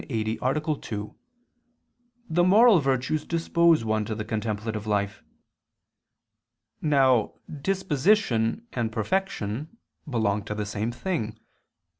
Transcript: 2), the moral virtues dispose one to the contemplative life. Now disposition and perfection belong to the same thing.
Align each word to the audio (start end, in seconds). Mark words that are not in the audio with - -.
2), 0.09 0.75
the 2.27 2.43
moral 2.43 2.79
virtues 2.79 3.23
dispose 3.23 3.85
one 3.85 4.03
to 4.03 4.15
the 4.15 4.25
contemplative 4.25 4.87
life. 4.87 5.21
Now 6.81 7.33
disposition 7.61 8.65
and 8.73 8.91
perfection 8.91 9.77
belong 10.09 10.43
to 10.45 10.55
the 10.55 10.65
same 10.65 10.91
thing. 10.91 11.37